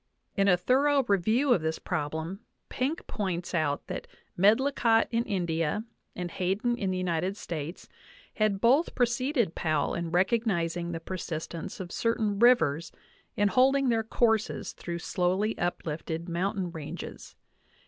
[0.35, 2.39] In a thorough review of this prob lem,
[2.71, 5.83] Penck* points out that Medlicott in India
[6.15, 7.87] and Hayden in the United States
[8.33, 12.91] had both preceded Powell in recognizing the persistence of certain rivers
[13.37, 17.35] in holding their courses through slowly uplifted mountain ranges.